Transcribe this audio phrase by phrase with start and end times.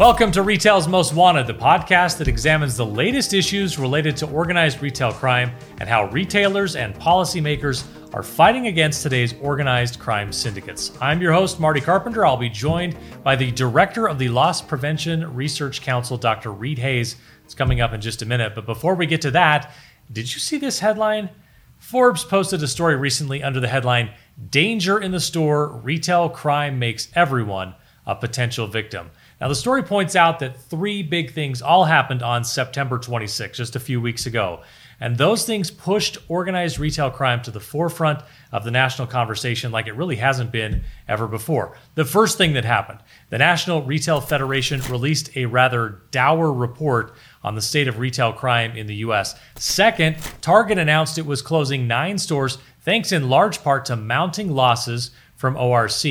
[0.00, 4.80] Welcome to Retail's Most Wanted, the podcast that examines the latest issues related to organized
[4.80, 10.90] retail crime and how retailers and policymakers are fighting against today's organized crime syndicates.
[11.02, 12.24] I'm your host, Marty Carpenter.
[12.24, 16.50] I'll be joined by the director of the Loss Prevention Research Council, Dr.
[16.50, 17.16] Reid Hayes.
[17.44, 18.54] It's coming up in just a minute.
[18.54, 19.70] But before we get to that,
[20.10, 21.28] did you see this headline?
[21.76, 24.12] Forbes posted a story recently under the headline
[24.48, 27.74] Danger in the Store Retail Crime Makes Everyone
[28.06, 29.10] a Potential Victim.
[29.40, 33.74] Now, the story points out that three big things all happened on September 26, just
[33.74, 34.60] a few weeks ago.
[35.00, 38.20] And those things pushed organized retail crime to the forefront
[38.52, 41.74] of the national conversation like it really hasn't been ever before.
[41.94, 42.98] The first thing that happened
[43.30, 48.76] the National Retail Federation released a rather dour report on the state of retail crime
[48.76, 49.34] in the US.
[49.56, 55.12] Second, Target announced it was closing nine stores, thanks in large part to mounting losses
[55.34, 56.04] from ORC.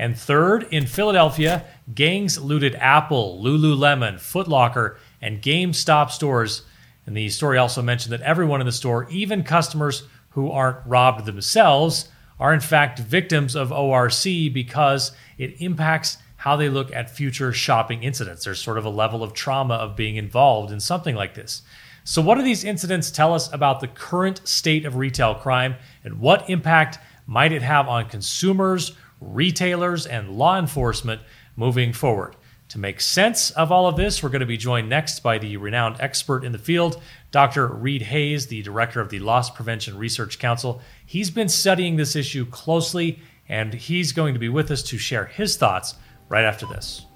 [0.00, 6.62] And third, in Philadelphia, gangs looted Apple, Lululemon, Footlocker, and GameStop stores.
[7.04, 11.26] And the story also mentioned that everyone in the store, even customers who aren't robbed
[11.26, 17.52] themselves, are in fact victims of ORC because it impacts how they look at future
[17.52, 18.44] shopping incidents.
[18.44, 21.60] There's sort of a level of trauma of being involved in something like this.
[22.04, 26.20] So, what do these incidents tell us about the current state of retail crime and
[26.20, 31.20] what impact might it have on consumers, retailers, and law enforcement
[31.56, 32.36] moving forward.
[32.70, 35.56] To make sense of all of this, we're going to be joined next by the
[35.56, 37.66] renowned expert in the field, Dr.
[37.66, 40.80] Reid Hayes, the director of the Loss Prevention Research Council.
[41.04, 45.24] He's been studying this issue closely, and he's going to be with us to share
[45.24, 45.96] his thoughts
[46.28, 47.06] right after this.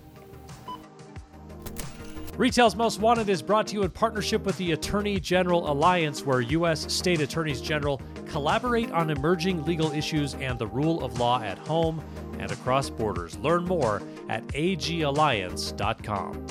[2.36, 6.40] Retail's Most Wanted is brought to you in partnership with the Attorney General Alliance, where
[6.40, 6.92] U.S.
[6.92, 8.02] state attorneys general
[8.34, 12.02] collaborate on emerging legal issues and the rule of law at home
[12.40, 13.38] and across borders.
[13.38, 16.44] Learn more at agalliance.com.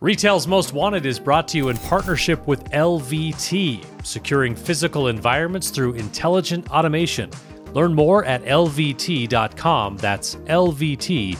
[0.00, 5.94] Retail's Most Wanted is brought to you in partnership with LVT, securing physical environments through
[5.94, 7.28] intelligent automation.
[7.72, 9.96] Learn more at lvt.com.
[9.96, 11.32] That's lvt.com.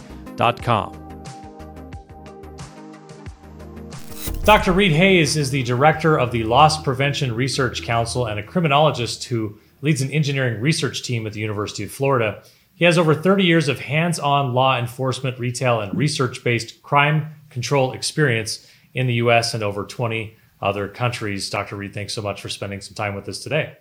[4.44, 4.72] Dr.
[4.72, 9.56] Reid Hayes is the director of the Loss Prevention Research Council and a criminologist who
[9.82, 12.42] leads an engineering research team at the University of Florida.
[12.74, 17.28] He has over 30 years of hands on law enforcement, retail, and research based crime
[17.50, 21.48] control experience in the US and over 20 other countries.
[21.48, 21.76] Dr.
[21.76, 23.76] Reid, thanks so much for spending some time with us today.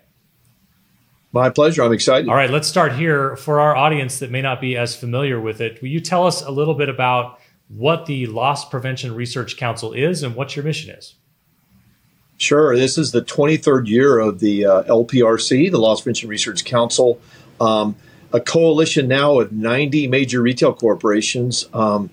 [1.32, 1.82] My pleasure.
[1.82, 2.28] I'm excited.
[2.28, 3.34] All right, let's start here.
[3.34, 6.40] For our audience that may not be as familiar with it, will you tell us
[6.40, 10.94] a little bit about what the Loss Prevention Research Council is and what your mission
[10.94, 11.14] is.
[12.36, 12.76] Sure.
[12.76, 17.20] This is the 23rd year of the uh, LPRC, the Loss Prevention Research Council,
[17.60, 17.94] um,
[18.32, 21.68] a coalition now of 90 major retail corporations.
[21.72, 22.10] Um,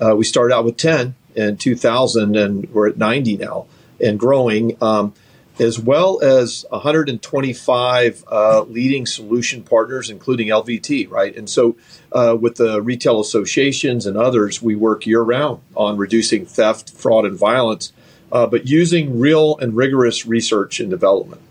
[0.00, 3.66] uh, we started out with 10 in 2000, and we're at 90 now
[4.00, 4.76] and growing.
[4.82, 5.14] Um,
[5.60, 11.36] as well as 125 uh, leading solution partners, including LVT, right?
[11.36, 11.76] And so,
[12.12, 17.24] uh, with the retail associations and others, we work year round on reducing theft, fraud,
[17.24, 17.92] and violence,
[18.32, 21.42] uh, but using real and rigorous research and development.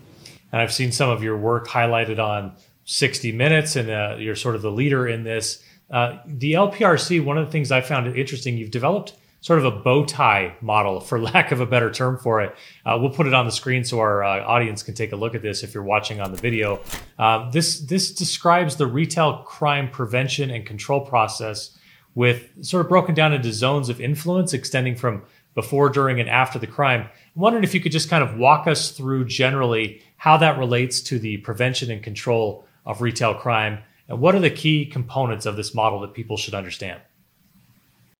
[0.52, 2.52] And I've seen some of your work highlighted on
[2.84, 5.62] 60 Minutes, and uh, you're sort of the leader in this.
[5.90, 9.70] Uh, the LPRC, one of the things I found interesting, you've developed sort of a
[9.70, 12.54] bow tie model, for lack of a better term for it.
[12.84, 15.34] Uh, we'll put it on the screen so our uh, audience can take a look
[15.34, 16.80] at this if you're watching on the video.
[17.18, 21.76] Uh, this this describes the retail crime prevention and control process
[22.14, 25.22] with sort of broken down into zones of influence extending from
[25.54, 27.00] before, during, and after the crime.
[27.02, 31.00] I'm wondering if you could just kind of walk us through generally how that relates
[31.02, 33.78] to the prevention and control of retail crime,
[34.08, 37.00] and what are the key components of this model that people should understand.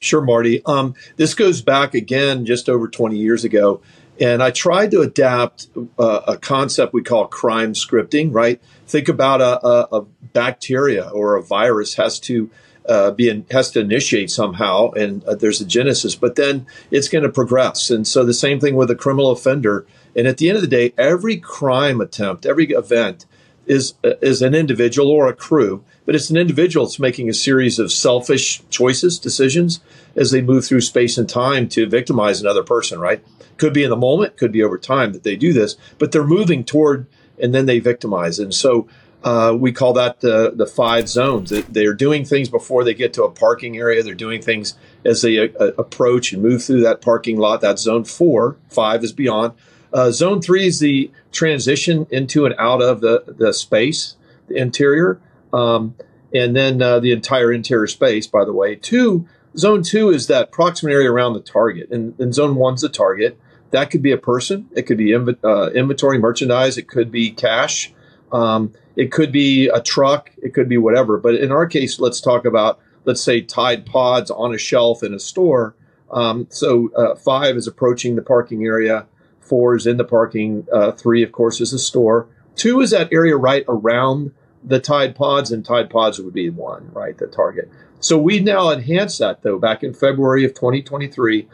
[0.01, 0.65] Sure, Marty.
[0.65, 3.81] Um, this goes back again just over 20 years ago.
[4.21, 8.61] And I tried to adapt uh, a concept we call crime scripting, right?
[8.87, 12.51] Think about a, a, a bacteria or a virus has to
[12.89, 17.09] uh, be in, has to initiate somehow, and uh, there's a genesis, but then it's
[17.09, 17.91] going to progress.
[17.91, 19.87] And so the same thing with a criminal offender.
[20.17, 23.27] And at the end of the day, every crime attempt, every event
[23.69, 27.79] is is an individual or a crew, but it's an individual that's making a series
[27.79, 29.81] of selfish choices, decisions
[30.17, 32.99] as they move through space and time to victimize another person.
[32.99, 33.23] Right?
[33.59, 36.25] Could be in the moment, could be over time that they do this, but they're
[36.25, 37.07] moving toward
[37.41, 38.39] and then they victimize.
[38.39, 38.89] And so
[39.25, 41.51] uh, we call that the the five zones.
[41.51, 44.03] They're doing things before they get to a parking area.
[44.03, 44.75] They're doing things
[45.05, 47.61] as they uh, approach and move through that parking lot.
[47.61, 48.57] That zone four.
[48.69, 49.55] Five is beyond.
[49.93, 54.17] Uh, zone three is the transition into and out of the, the space,
[54.49, 55.21] the interior,
[55.53, 55.95] um,
[56.35, 58.75] and then uh, the entire interior space, by the way.
[58.75, 59.27] Two,
[59.57, 63.39] Zone two is that proximate area around the target, and, and zone one's the target.
[63.71, 67.31] That could be a person, it could be inv- uh, inventory, merchandise, it could be
[67.31, 67.93] cash,
[68.33, 71.19] um, it could be a truck, it could be whatever.
[71.19, 75.15] But in our case, let's talk about let's say Tide Pods on a shelf in
[75.15, 75.75] a store.
[76.11, 79.07] Um, so uh, five is approaching the parking area,
[79.49, 82.29] four is in the parking, uh, three, of course, is a store.
[82.55, 86.91] Two is that area right around the Tide Pods, and Tide Pods would be one,
[86.93, 87.71] right, the target.
[88.01, 89.59] So we now enhanced that though.
[89.59, 91.49] Back in February of 2023,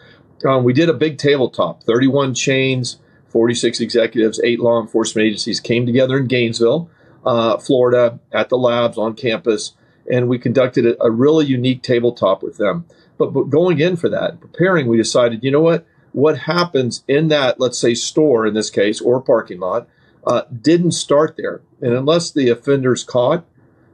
[0.45, 1.83] um, we did a big tabletop.
[1.83, 2.99] 31 chains,
[3.29, 6.91] 46 executives, eight law enforcement agencies came together in Gainesville,
[7.25, 9.73] uh, Florida, at the labs on campus,
[10.11, 12.85] and we conducted a, a really unique tabletop with them.
[13.17, 15.87] But, but going in for that, preparing, we decided, you know what?
[16.15, 19.89] What happens in that, let's say, store in this case, or parking lot,
[20.27, 21.61] uh, didn't start there.
[21.83, 23.45] And unless the offender's caught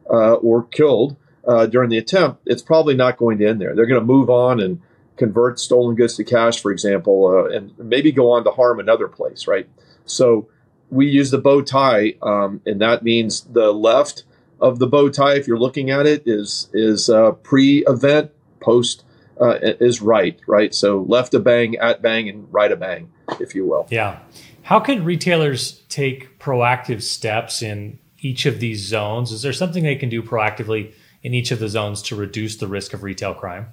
[0.08, 3.74] uh, or killed, uh, during the attempt, it's probably not going to end there.
[3.74, 4.80] They're going to move on and
[5.16, 9.08] convert stolen goods to cash, for example, uh, and maybe go on to harm another
[9.08, 9.68] place, right?
[10.04, 10.48] So
[10.90, 14.24] we use the bow tie, um, and that means the left
[14.60, 18.30] of the bow tie, if you're looking at it, is is uh, pre-event,
[18.60, 19.04] post
[19.40, 20.74] uh, is right, right?
[20.74, 23.10] So left a bang, at bang, and right a bang,
[23.40, 23.86] if you will.
[23.90, 24.18] Yeah.
[24.62, 29.32] How can retailers take proactive steps in each of these zones?
[29.32, 30.92] Is there something they can do proactively
[31.22, 33.68] in each of the zones to reduce the risk of retail crime?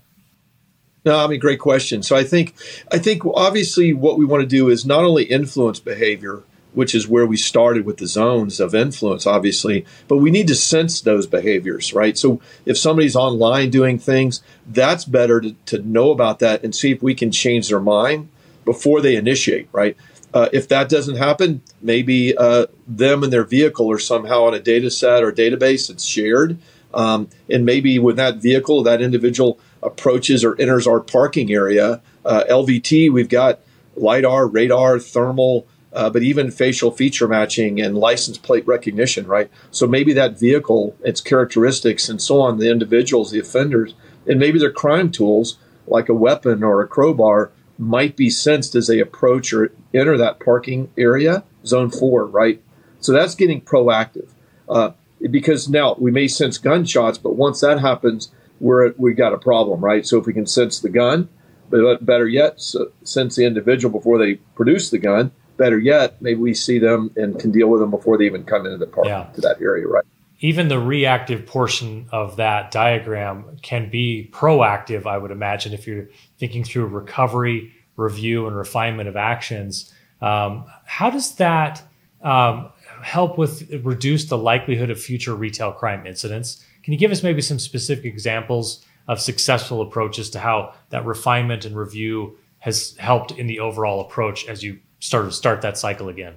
[1.05, 2.03] No, I mean, great question.
[2.03, 2.53] So I think,
[2.91, 6.43] I think obviously what we want to do is not only influence behavior,
[6.77, 10.56] which is where we started with the zones of influence, obviously, but we need to
[10.56, 12.18] sense those behaviors, right?
[12.18, 16.91] So if somebody's online doing things, that's better to, to know about that and see
[16.91, 18.29] if we can change their mind
[18.63, 19.97] before they initiate, right?
[20.33, 24.59] Uh, if that doesn't happen, maybe uh, them and their vehicle are somehow on a
[24.59, 26.59] data set or database that's shared
[26.94, 32.44] um, and maybe when that vehicle, that individual approaches or enters our parking area, uh,
[32.50, 33.59] LVT, we've got
[33.95, 39.49] LIDAR, radar, thermal, uh, but even facial feature matching and license plate recognition, right?
[39.71, 43.95] So maybe that vehicle, its characteristics and so on, the individuals, the offenders,
[44.27, 45.57] and maybe their crime tools
[45.88, 50.39] like a weapon or a crowbar might be sensed as they approach or enter that
[50.39, 52.61] parking area, zone four, right?
[53.00, 54.29] So that's getting proactive.
[54.69, 54.91] Uh,
[55.31, 59.83] because now we may sense gunshots, but once that happens, we're we got a problem,
[59.83, 60.05] right?
[60.05, 61.29] So if we can sense the gun,
[61.71, 65.31] but better yet, so, sense the individual before they produce the gun.
[65.57, 68.65] Better yet, maybe we see them and can deal with them before they even come
[68.65, 69.24] into the park yeah.
[69.33, 70.06] to that area, right?
[70.39, 76.09] Even the reactive portion of that diagram can be proactive, I would imagine, if you're
[76.38, 79.92] thinking through recovery, review, and refinement of actions.
[80.21, 81.81] Um, how does that
[82.21, 82.71] um,
[83.01, 86.63] help with reduce the likelihood of future retail crime incidents.
[86.83, 91.65] Can you give us maybe some specific examples of successful approaches to how that refinement
[91.65, 96.35] and review has helped in the overall approach as you start start that cycle again?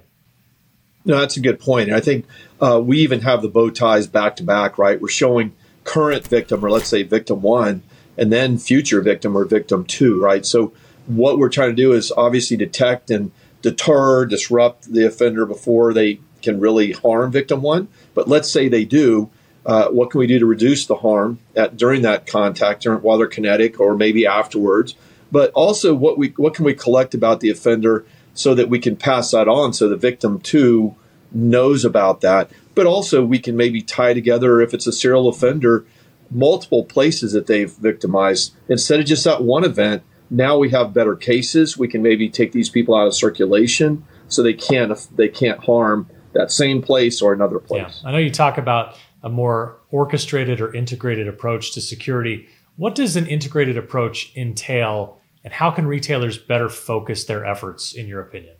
[1.03, 1.87] No, that's a good point.
[1.87, 2.25] And I think
[2.61, 5.01] uh, we even have the bow ties back to back, right?
[5.01, 5.53] We're showing
[5.83, 7.81] current victim, or let's say victim one,
[8.17, 10.45] and then future victim or victim two, right?
[10.45, 10.73] So
[11.07, 13.31] what we're trying to do is obviously detect and
[13.61, 17.87] deter, disrupt the offender before they can really harm victim one.
[18.13, 19.29] But let's say they do.
[19.63, 23.27] Uh, what can we do to reduce the harm at, during that contact, while they're
[23.27, 24.95] kinetic, or maybe afterwards?
[25.31, 28.05] But also, what we what can we collect about the offender
[28.41, 30.95] so that we can pass that on, so the victim two
[31.31, 32.51] knows about that.
[32.75, 35.85] But also, we can maybe tie together if it's a serial offender,
[36.29, 40.03] multiple places that they've victimized instead of just that one event.
[40.29, 41.77] Now we have better cases.
[41.77, 46.09] We can maybe take these people out of circulation so they can't they can't harm
[46.33, 47.99] that same place or another place.
[48.01, 48.09] Yeah.
[48.09, 52.47] I know you talk about a more orchestrated or integrated approach to security.
[52.77, 58.07] What does an integrated approach entail, and how can retailers better focus their efforts, in
[58.07, 58.55] your opinion?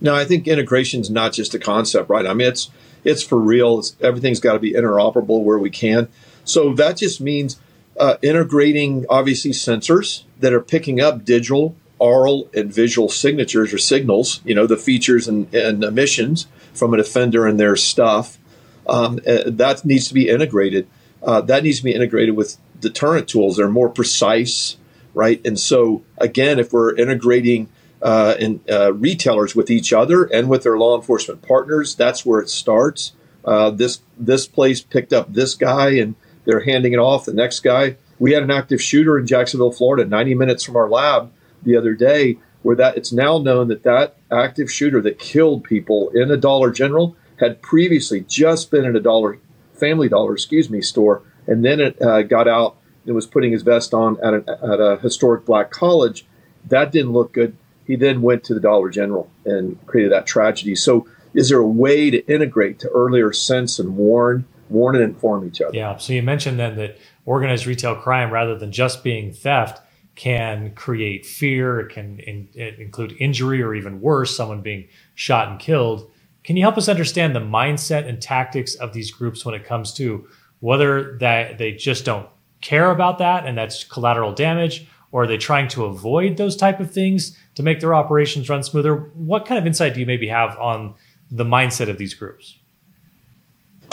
[0.00, 2.26] No, I think integration is not just a concept, right?
[2.26, 2.70] I mean, it's
[3.04, 3.78] it's for real.
[3.78, 6.08] It's, everything's got to be interoperable where we can.
[6.44, 7.58] So that just means
[7.98, 14.40] uh, integrating, obviously, sensors that are picking up digital oral and visual signatures or signals,
[14.44, 18.38] you know, the features and, and emissions from an offender and their stuff.
[18.86, 20.86] Um, uh, that needs to be integrated.
[21.22, 23.56] Uh, that needs to be integrated with deterrent tools.
[23.56, 24.76] They're more precise,
[25.18, 25.44] right?
[25.44, 27.68] And so, again, if we're integrating
[28.00, 32.38] uh, in, uh, retailers with each other and with their law enforcement partners, that's where
[32.40, 33.12] it starts.
[33.44, 37.60] Uh, this this place picked up this guy, and they're handing it off the next
[37.60, 37.96] guy.
[38.20, 41.32] We had an active shooter in Jacksonville, Florida, 90 minutes from our lab
[41.62, 46.10] the other day where that it's now known that that active shooter that killed people
[46.10, 49.38] in a Dollar General had previously just been in a Dollar
[49.74, 52.76] Family Dollar, excuse me, store, and then it uh, got out
[53.08, 56.26] and was putting his vest on at a, at a historic black college.
[56.66, 57.56] That didn't look good.
[57.86, 60.74] He then went to the Dollar General and created that tragedy.
[60.74, 65.46] So, is there a way to integrate to earlier sense and warn, warn and inform
[65.46, 65.76] each other?
[65.76, 65.96] Yeah.
[65.98, 69.80] So you mentioned then that organized retail crime, rather than just being theft,
[70.14, 71.80] can create fear.
[71.80, 76.10] It can in, it include injury or even worse, someone being shot and killed.
[76.44, 79.92] Can you help us understand the mindset and tactics of these groups when it comes
[79.94, 80.26] to
[80.60, 82.28] whether that they just don't
[82.60, 86.80] care about that and that's collateral damage, or are they trying to avoid those type
[86.80, 88.94] of things to make their operations run smoother?
[89.14, 90.94] What kind of insight do you maybe have on
[91.30, 92.58] the mindset of these groups?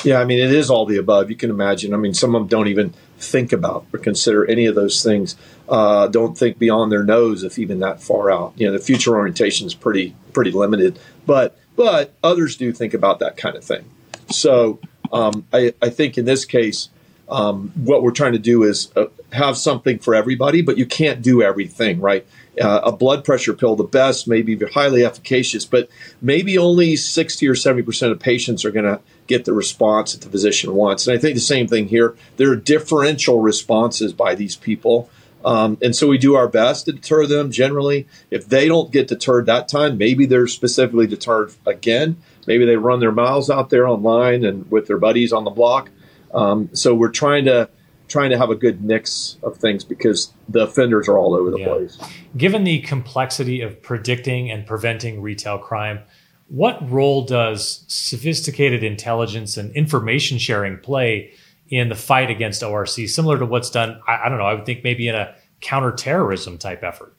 [0.03, 1.29] Yeah, I mean, it is all the above.
[1.29, 1.93] You can imagine.
[1.93, 5.35] I mean, some of them don't even think about or consider any of those things.
[5.67, 8.53] Uh, don't think beyond their nose, if even that far out.
[8.55, 13.19] You know, the future orientation is pretty pretty limited, but but others do think about
[13.19, 13.89] that kind of thing.
[14.29, 14.79] So
[15.11, 16.89] um, I, I think in this case,
[17.29, 21.21] um, what we're trying to do is uh, have something for everybody, but you can't
[21.21, 22.25] do everything, right?
[22.61, 25.89] Uh, a blood pressure pill, the best, maybe highly efficacious, but
[26.21, 30.29] maybe only 60 or 70% of patients are going to get the response that the
[30.29, 31.07] physician wants.
[31.07, 32.15] And I think the same thing here.
[32.37, 35.09] There are differential responses by these people.
[35.43, 38.07] Um, and so we do our best to deter them generally.
[38.31, 42.17] If they don't get deterred that time, maybe they're specifically deterred again.
[42.47, 45.89] Maybe they run their miles out there online and with their buddies on the block.
[46.35, 47.69] Um, so we're trying to
[48.07, 51.59] trying to have a good mix of things because the offenders are all over the
[51.59, 51.65] yeah.
[51.65, 51.97] place.
[52.37, 55.99] Given the complexity of predicting and preventing retail crime,
[56.47, 61.33] what role does sophisticated intelligence and information sharing play
[61.69, 63.99] in the fight against ORC, similar to what's done?
[64.07, 64.45] I, I don't know.
[64.45, 67.14] I would think maybe in a counterterrorism type effort.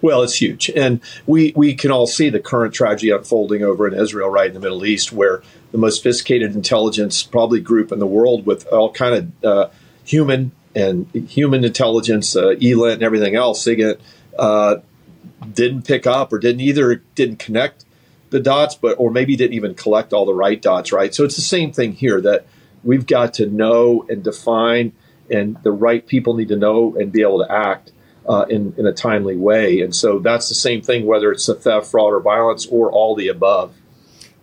[0.00, 3.94] Well, it's huge, and we we can all see the current tragedy unfolding over in
[3.94, 8.06] Israel, right in the Middle East, where the most sophisticated intelligence probably group in the
[8.06, 9.70] world with all kind of uh,
[10.04, 14.00] human and human intelligence, uh, ELINT, and everything else, SIGINT,
[14.38, 14.76] uh,
[15.52, 17.84] didn't pick up or didn't either didn't connect
[18.30, 21.14] the dots, but or maybe didn't even collect all the right dots, right?
[21.14, 22.46] So it's the same thing here that
[22.82, 24.92] we've got to know and define,
[25.30, 27.91] and the right people need to know and be able to act
[28.28, 29.80] uh, in, in a timely way.
[29.80, 33.14] And so that's the same thing, whether it's a theft, fraud, or violence, or all
[33.14, 33.74] the above.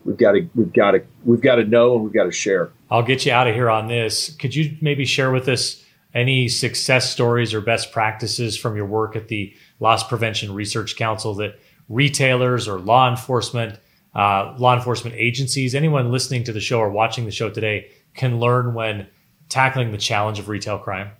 [0.05, 2.71] We've got to we've got to we've got to know and we've got to share.
[2.89, 4.35] I'll get you out of here on this.
[4.35, 5.83] Could you maybe share with us
[6.13, 11.35] any success stories or best practices from your work at the Loss Prevention Research Council
[11.35, 13.79] that retailers or law enforcement,
[14.15, 18.39] uh, law enforcement agencies, anyone listening to the show or watching the show today can
[18.39, 19.07] learn when
[19.49, 21.11] tackling the challenge of retail crime?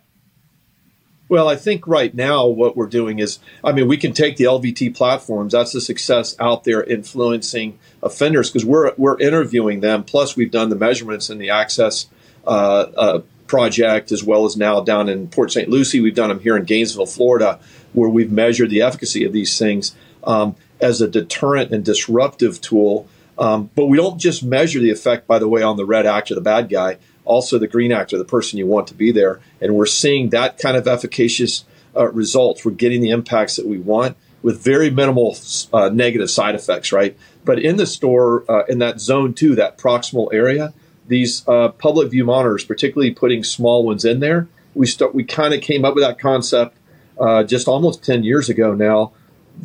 [1.30, 4.44] Well, I think right now what we're doing is, I mean, we can take the
[4.44, 5.52] LVT platforms.
[5.52, 10.02] That's the success out there influencing offenders because we're we're interviewing them.
[10.02, 12.08] Plus, we've done the measurements in the Access
[12.44, 15.68] uh, uh, project as well as now down in Port St.
[15.68, 16.00] Lucie.
[16.00, 17.60] We've done them here in Gainesville, Florida,
[17.92, 19.94] where we've measured the efficacy of these things
[20.24, 23.06] um, as a deterrent and disruptive tool.
[23.38, 26.34] Um, but we don't just measure the effect, by the way, on the red actor,
[26.34, 26.98] the bad guy
[27.30, 29.40] also the green actor, the person you want to be there.
[29.60, 31.64] And we're seeing that kind of efficacious
[31.96, 32.64] uh, results.
[32.64, 35.36] We're getting the impacts that we want with very minimal
[35.72, 37.16] uh, negative side effects, right?
[37.44, 40.74] But in the store, uh, in that zone two, that proximal area,
[41.06, 45.14] these uh, public view monitors, particularly putting small ones in there, we start.
[45.14, 46.76] We kind of came up with that concept
[47.18, 49.12] uh, just almost ten years ago now.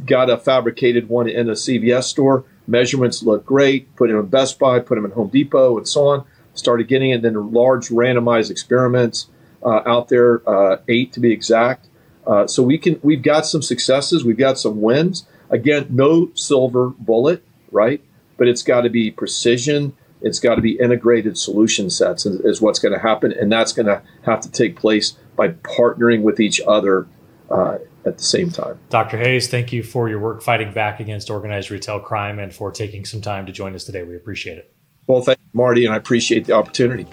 [0.05, 2.43] Got a fabricated one in a CVS store.
[2.67, 3.95] Measurements look great.
[3.95, 7.11] Put them in Best Buy, put them in Home Depot, and so on started getting
[7.11, 9.27] it into large randomized experiments
[9.63, 11.87] uh, out there, uh, eight to be exact.
[12.25, 15.27] Uh, so we can we've got some successes, we've got some wins.
[15.49, 18.01] Again, no silver bullet, right?
[18.37, 19.95] But it's got to be precision.
[20.21, 23.73] It's got to be integrated solution sets is, is what's going to happen, and that's
[23.73, 27.07] going to have to take place by partnering with each other
[27.51, 28.79] uh, at the same time.
[28.89, 29.17] Dr.
[29.17, 33.05] Hayes, thank you for your work fighting back against organized retail crime and for taking
[33.05, 34.03] some time to join us today.
[34.03, 34.74] We appreciate it.
[35.07, 37.07] Well, thank you, Marty, and I appreciate the opportunity.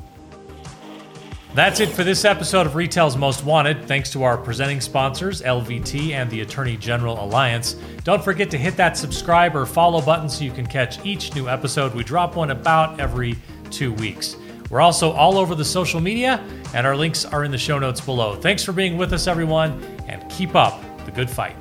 [1.54, 3.86] That's it for this episode of Retail's Most Wanted.
[3.86, 7.74] Thanks to our presenting sponsors, LVT and the Attorney General Alliance.
[8.04, 11.50] Don't forget to hit that subscribe or follow button so you can catch each new
[11.50, 11.94] episode.
[11.94, 13.36] We drop one about every
[13.70, 14.36] two weeks.
[14.70, 18.00] We're also all over the social media, and our links are in the show notes
[18.00, 18.34] below.
[18.34, 21.56] Thanks for being with us, everyone, and keep up the good fight.